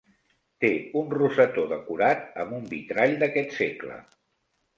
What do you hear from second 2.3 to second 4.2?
amb un vitrall d'aquest segle.